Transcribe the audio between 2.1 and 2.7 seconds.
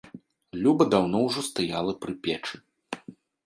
печы.